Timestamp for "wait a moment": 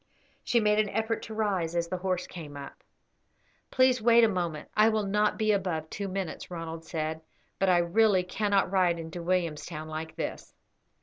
4.01-4.67